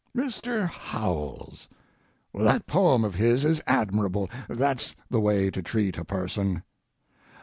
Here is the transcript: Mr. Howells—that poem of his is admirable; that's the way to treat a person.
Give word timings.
Mr. 0.17 0.67
Howells—that 0.67 2.65
poem 2.65 3.03
of 3.03 3.13
his 3.13 3.45
is 3.45 3.61
admirable; 3.67 4.31
that's 4.49 4.95
the 5.11 5.21
way 5.21 5.51
to 5.51 5.61
treat 5.61 5.95
a 5.99 6.03
person. 6.03 6.63